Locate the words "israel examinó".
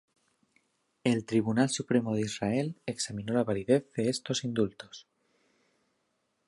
2.21-3.33